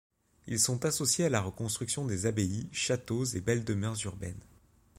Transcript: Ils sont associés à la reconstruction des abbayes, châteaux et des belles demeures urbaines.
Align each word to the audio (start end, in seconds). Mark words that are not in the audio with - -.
Ils 0.47 0.59
sont 0.59 0.83
associés 0.85 1.25
à 1.25 1.29
la 1.29 1.41
reconstruction 1.41 2.05
des 2.05 2.25
abbayes, 2.25 2.67
châteaux 2.71 3.23
et 3.23 3.33
des 3.35 3.41
belles 3.41 3.63
demeures 3.63 4.03
urbaines. 4.03 4.43